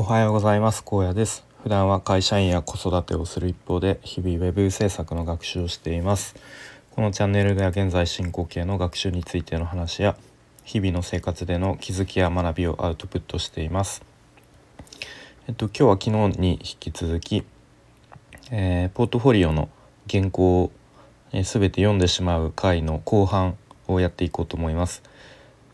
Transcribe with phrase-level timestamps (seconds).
[0.00, 0.82] おはようございます。
[0.82, 1.44] 高野です。
[1.62, 6.36] 普段は会社員や子育てをする一方で日々ウェブ制作の学習をしています。
[6.92, 10.16] このチャンネルでは現在進行形の学習についての話や
[10.64, 14.02] 日々の生活での気づきや学びをアウトプットしています。
[15.46, 17.44] えっと今日は昨日に引き続き、
[18.50, 19.68] えー、ポートフォリオの
[20.10, 20.72] 原稿を、
[21.32, 25.02] えー、全て読んでしまう回の後半をやっていこうと思います。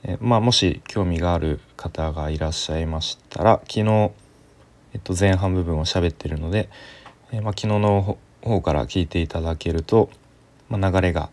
[0.09, 4.13] えまあ、もし興味がある方がいらっしゃいましたら昨日、
[4.95, 6.69] えっと、前半部分を喋ってるので、
[7.33, 10.09] えまあ、昨日の方から聞いていただけると、
[10.69, 11.31] まあ、流れが、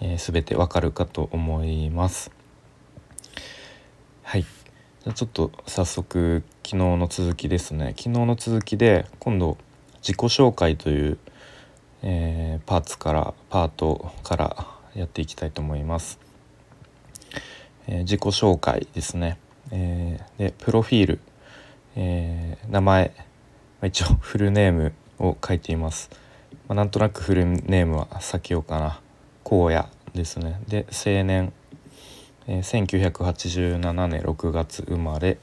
[0.00, 2.30] えー、全てわかるかと思います。
[4.22, 9.58] はいじゃちょっと早速昨日の続きですね昨日の続きで今度
[9.98, 11.18] 自己紹介という、
[12.02, 16.23] えー、パーツからパートからやっていきたいと思います。
[17.86, 19.38] えー、自己紹介ですね、
[19.70, 21.20] えー、でプロフィール、
[21.96, 23.22] えー、名前、ま
[23.82, 26.10] あ、一応 フルネームを書いています、
[26.68, 29.00] まあ、なんとなくフルネームは避けようかな。
[29.44, 30.58] 荒野ですね。
[30.68, 31.52] で青年、
[32.46, 35.38] えー、1987年6月生まれ。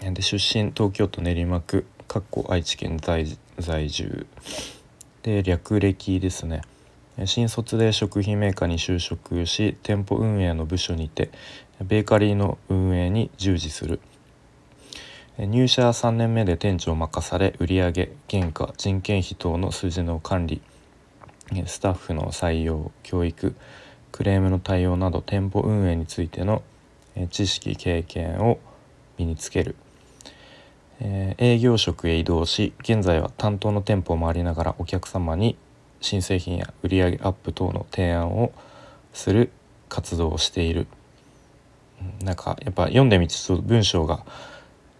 [0.00, 1.86] で出身東京都練馬区。
[2.06, 3.26] かっこ愛知県在
[3.58, 4.26] 在住。
[5.22, 6.62] で略歴ですね。
[7.26, 11.30] 新卒で食品メーカーに就職し店舗運営の部署にて
[11.82, 14.00] ベーカリーの運営に従事する。
[15.38, 20.60] 入社3年目で店長を任され売上原価人件費等の数字の管理
[21.66, 23.54] スタッフの採用教育
[24.10, 26.62] クレームの対応など店舗運営についての
[27.30, 28.58] 知識経験を
[29.16, 29.76] 身につける。
[31.00, 35.56] 営業職へ移動し現在は担当の店舗を回りながらお客様に
[36.00, 38.52] 新製品や売上アップ等の提案を
[39.12, 39.50] する
[39.88, 40.86] 活動をしている。
[42.22, 44.24] なんかやっぱ読んでみてちょっと文章が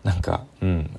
[0.02, 0.90] なんかうん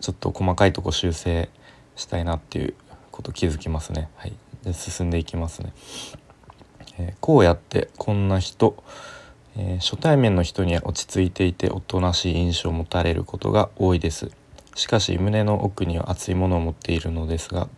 [0.00, 1.50] ちょっと細かいとこ修正
[1.94, 2.74] したいなっていう
[3.10, 4.08] こと気づきますね。
[4.16, 4.32] はい。
[4.62, 5.72] で進んでいきますね、
[6.98, 8.82] えー、こうやってこんな人、
[9.56, 14.30] えー、初対面の人には落ち着いていておとなしい印象を持たれることが多いです。
[14.74, 17.68] しかし胸の奥には熱いものを持っているのですが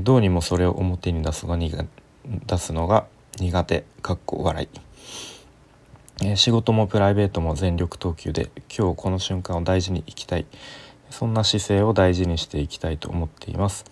[0.00, 3.06] どうにもそれを表に出すが出すのが
[3.38, 4.68] 苦手かっこ笑
[6.22, 10.46] い、え仕事もプライベートも全力投球で今日この瞬間を大事に生きたい。
[11.14, 13.84] そんな姿勢を大事にしていきたいと思っています、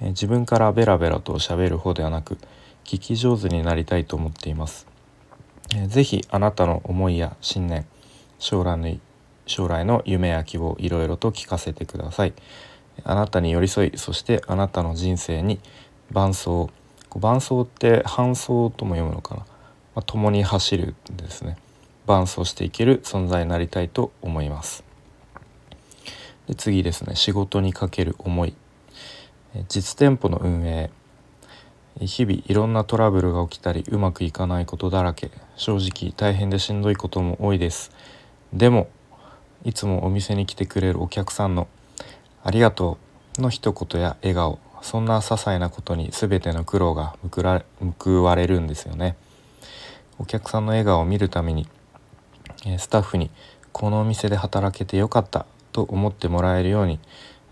[0.00, 2.38] え自分からベラベラと喋る方ではなく
[2.84, 4.86] 聞き上手になりたいと思っています、
[5.74, 7.84] えー、ぜひあなたの思いや信念
[8.38, 8.96] 将来の
[9.44, 12.32] 将来の夢や希望いろいろと聞かせてください。
[13.04, 15.60] あなたに寄り添いそしてあなたの人生に
[16.12, 16.68] 伴走
[17.18, 19.46] 伴走って伴走とも読むのかな、ま
[19.96, 21.56] あ、共に走るですね。
[22.06, 24.84] 伴走していける存在になりたいと思います。
[26.48, 27.14] で次ですね。
[27.14, 28.54] 仕事にかける思い。
[29.68, 30.90] 実店舗の運営。
[32.00, 35.30] 日々いろんなトラブルが起きたりうまくいかないことだらけ。
[35.56, 37.92] 正直大変でしんどいことも多いです。
[38.52, 38.88] でも
[39.64, 41.68] いつもお店に来てくれるお客さんの
[42.44, 42.98] ありがと
[43.38, 44.58] うの一言や笑顔。
[44.82, 49.16] そんな些細なことに全ての苦労が報われるんですよね。
[50.18, 51.68] お客さんの笑顔を見るために
[52.78, 53.30] スタッフに
[53.70, 56.98] このお店で働けてよかったと思ってもらえるように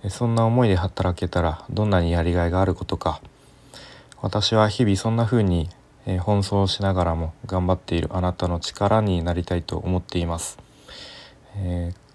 [0.08, 3.20] そんな思いで働けたらどんなにやりがいがあることか。
[4.20, 5.70] 私は日々そんな風に
[6.04, 10.58] 奔走しながらも頑張っているあなたの力になりたいと思っています。
[11.56, 12.09] えー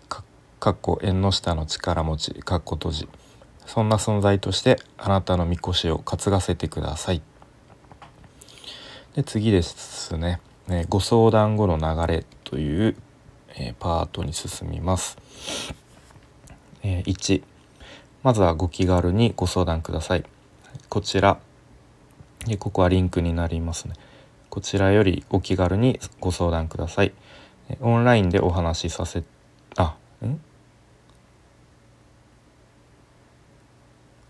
[0.66, 3.10] かっこ縁の下の力持ちかっこ閉じ。
[3.68, 7.22] そんな存在としてあなたのみこしを担がせてください。
[9.14, 12.96] で次ですね、えご相談後の流れという、
[13.58, 15.20] えー、パートに進みます、
[16.82, 17.44] えー、1
[18.24, 20.26] まずはご気軽にご相談ください。
[20.90, 21.38] こちら。
[22.48, 23.94] でここはリンクになりますね。
[24.50, 27.14] こちらよりお気軽にご相談ください。
[27.82, 29.24] オンラインでお話しさせ
[29.76, 30.40] あん？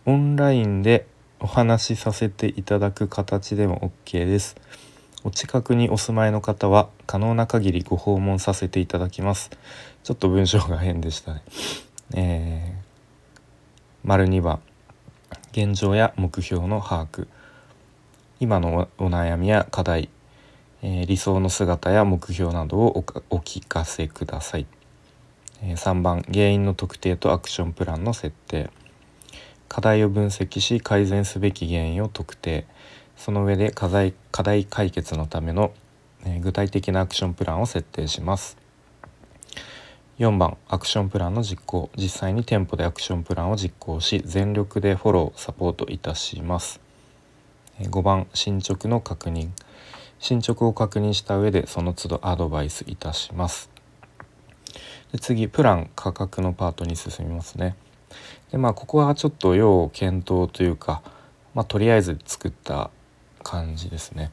[0.07, 1.07] オンラインで
[1.39, 4.55] お話しさせていただく形でも OK です。
[5.23, 9.49] お近くにお住まいの方は可能な限りご訪問させていただきます。
[10.03, 11.41] ちょっと文章が変でしたね。
[12.13, 13.37] えー、
[14.03, 14.59] 丸2番
[15.53, 17.27] 現状や目標の把握
[18.39, 20.09] 今のお悩みや課題、
[20.83, 24.67] えー、理想の姿や目標などをお聞かせください。
[25.63, 28.69] えー、3番原因の特定とアクションプランの設定
[29.67, 32.65] 課題を分析し改善すべき原因を特定。
[33.17, 35.73] その上で課題課題解決のための、
[36.25, 38.57] え具体的なアクションプランを設定します。
[40.17, 41.89] 4番アクションプランの実行。
[41.97, 46.79] 実際に店舗でアクションプランを実行し全力でフォローサポートいたします。
[47.79, 49.49] 5番進捗の確認。
[50.19, 53.69] 進捗を確認した上でその都度アドバイスいたします。
[55.11, 57.75] で次プラン価格のパートに進みますね。
[58.51, 61.01] でまあここはちょっと要検討というか、
[61.53, 62.89] まあ、とりあえず作った
[63.43, 64.31] 感じですね。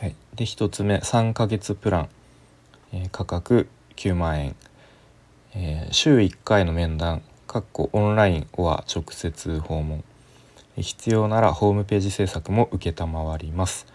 [0.00, 2.08] はい、で1つ目3ヶ月プラン、
[2.92, 4.56] えー、価格9万円、
[5.54, 10.04] えー、週1回の面談かっこオンラインは直接訪問。
[10.76, 13.86] 必要ならホームページ制作も承ります。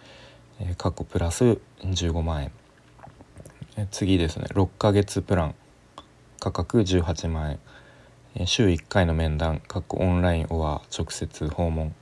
[0.60, 2.52] えー、かっこプラス15万円、
[3.78, 4.46] え次ですね。
[4.50, 5.56] 6ヶ月プラン。
[6.40, 7.60] 価格18万円。
[8.44, 11.96] 週1回の面談オンラインは直接訪問。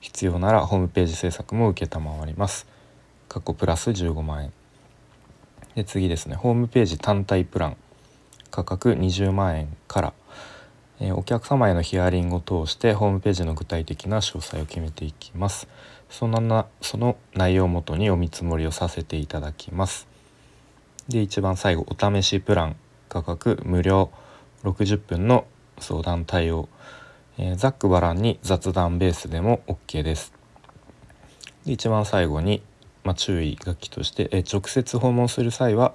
[0.00, 1.86] 必要ならホームページ制作も承
[2.26, 2.66] ります。
[3.26, 4.52] 過去プラス15万円
[5.74, 6.36] で次ですね。
[6.36, 7.76] ホームページ単体プラン。
[8.50, 10.12] 価格20万円から、
[11.00, 15.68] えー、お客様へのヒアリングを通してホームページの具体的な詳細を決めていきます。
[16.10, 20.06] そのなその内容をもとにお見積もりをさせていただきます。
[21.08, 22.76] で一番最後お試しプラン。
[23.08, 24.10] 価格無料。
[24.64, 25.46] 60分の
[25.80, 26.68] 相談対応、
[27.38, 30.32] えー、ざっくばらんに雑談ベースでも OK です。
[31.64, 32.62] で一番最後に、
[33.04, 35.94] まあ、注意書きとして、えー、直接訪問する際は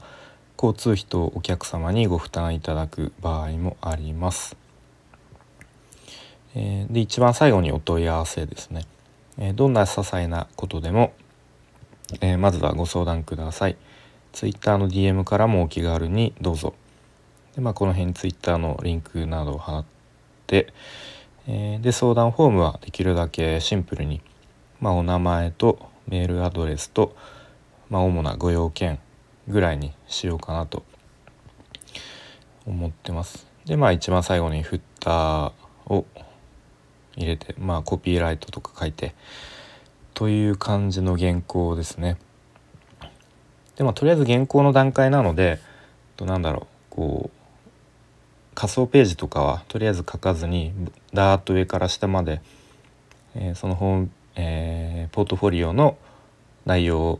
[0.57, 4.55] 交通費とお客様にご負担いただく場合もあります。
[6.55, 8.85] えー、で一番最後にお問い合わせですね。
[9.37, 11.13] えー、どんな些細なことでも、
[12.21, 13.77] えー、まずはご相談ください。
[14.31, 16.73] Twitter の DM からもお気軽にどうぞ。
[17.55, 19.85] で、まあ、この辺 Twitter のリンクなどを貼っ
[20.47, 20.73] て、
[21.47, 24.21] えー、で相談フォームはできるだけシンプルに、
[24.79, 27.15] まあ、お名前とメールアドレスと、
[27.89, 28.99] まあ、主なご用件
[29.47, 30.83] ぐらいにしようかなと
[32.65, 33.45] 思ってます。
[33.65, 36.05] でまあ一番最後にフッターを
[37.15, 39.13] 入れてまあコピーライトとか書いて
[40.13, 42.17] という感じの原稿ですね。
[43.75, 45.59] でまあとりあえず原稿の段階なので
[46.17, 47.42] となんだろうこう
[48.53, 50.73] 仮想ページとかはとりあえず書かずに
[51.13, 52.41] ダーッと上から下まで、
[53.35, 55.97] えー、その本、えー、ポートフォリオの
[56.65, 57.19] 内容を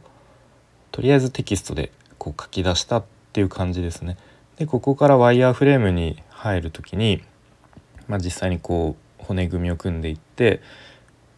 [0.91, 3.03] とりあえずテキストでこう書き出したっ
[3.33, 4.18] ていう感じですね。
[4.57, 7.24] でここからワイヤーフレームに入る時に、
[8.07, 10.62] まあ、実際にこう骨組みを組んでいって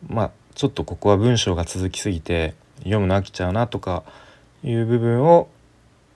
[0.07, 4.03] まあちょっとここは文章が続きすぎて読むの飽きちゃうなとか
[4.63, 5.47] いう部分を、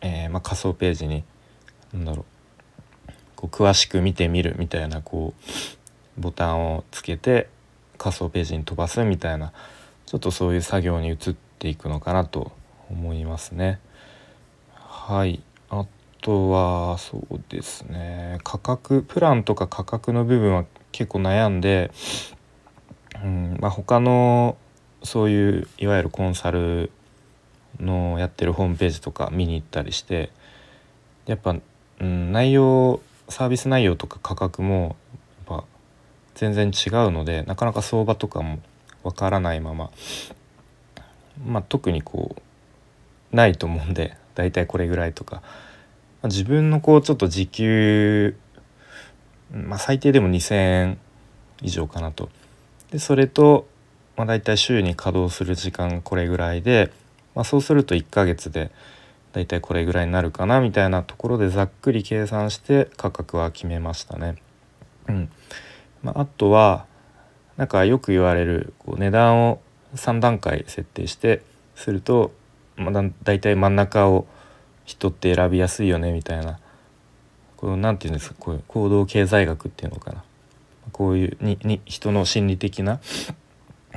[0.01, 1.23] えー、まあ、仮想ページに
[1.93, 2.25] 何だろう
[3.39, 5.33] こう詳しく見てみるみたいなこ
[6.17, 7.47] うボタンをつけて
[7.97, 9.53] 仮想ページに飛ばすみたいな
[10.05, 11.17] ちょっとそういう作業に移っ
[11.57, 12.51] ていくのかなと
[12.89, 13.79] 思いますね。
[14.75, 15.85] はいあ
[16.21, 21.91] とはそうですね価格プランとか価格の部分は結構悩んで、
[23.23, 24.57] うんまあ、他の
[25.01, 26.91] そういういわゆるコンサル
[27.79, 30.29] のやってるホームページとか見に行ったりして
[31.25, 31.55] やっぱ、
[32.01, 34.95] うん、内容サービス内容とか価格も
[35.47, 35.63] やっぱ
[36.35, 38.59] 全然違うのでなかなか相場とかも
[39.03, 39.91] わからないまま
[41.45, 42.35] まあ特にこ
[43.31, 45.41] うないと思うんでだいたいこれぐらいとか、ま
[46.23, 48.35] あ、自分のこうちょっと時給
[49.51, 50.97] まあ最低でも2,000円
[51.61, 52.29] 以上かなと。
[52.91, 53.67] でそれと、
[54.15, 56.91] まあ、大体週に稼働する時間これぐらいで、
[57.35, 58.71] まあ、そうすると1ヶ月で
[59.33, 64.35] だいたいこれぐらいになるかなみたいなところでざっくり計算して価格は決めましたね。
[65.07, 65.31] うん
[66.01, 66.85] まあ、あとは
[67.57, 69.61] なんかよく言われるこう値段を
[69.95, 71.41] 3段階設定して
[71.75, 72.31] すると、
[72.77, 74.27] まあ、だだいたい真ん中を
[74.85, 76.59] 人って選びやすいよねみたいな
[77.57, 80.23] こうなんて言うんですかこういう行動経済学っていうのかな
[80.91, 82.99] こういうにに人の心理的な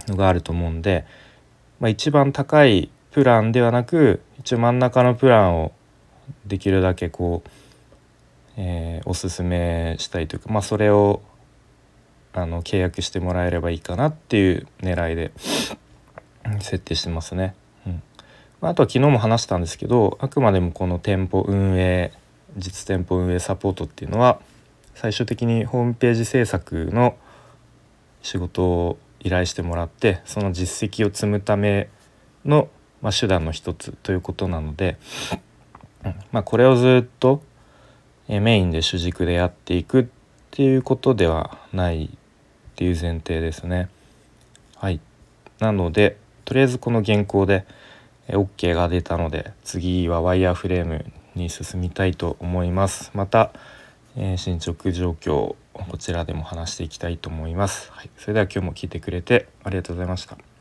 [0.09, 1.07] のがあると思うんで、
[1.81, 5.73] まあ、一番高いプランではなく一応真ん中のプランを
[6.47, 7.51] できるだけこう、
[8.57, 11.23] えー、おすすめしたいというかまあそれを
[12.33, 15.31] あの契約してもらえればいいかなっていう狙いで
[16.59, 17.55] 設定してますね。
[17.87, 18.03] うん
[18.63, 22.13] あとは昨日も話したんですけどあくまでもこの店舗運営
[22.57, 24.41] 実店舗運営サポートっていうのは
[24.95, 27.17] 最終的にホームページ制作の
[28.23, 31.89] 仕事を依頼してもらってその実績を積むため
[32.45, 32.69] の
[33.03, 34.97] まあ、手段の一つということなので、
[36.31, 37.43] まあ、これをずっと
[38.29, 40.07] メインで主軸でやっていくっ
[40.51, 42.09] ていうことではないっ
[42.77, 43.89] ていう前提ですね。
[44.77, 45.01] はい、
[45.59, 47.65] なのでとりあえずこの原稿で
[48.29, 51.05] OK が出たので次はワイヤーフレーム
[51.35, 53.11] に進みたいと思います。
[53.15, 53.53] また、
[54.17, 60.52] えー、進捗状況こちらでも話していきたいと思います、はい、それでは今日も聞いてくれてありがとうございました。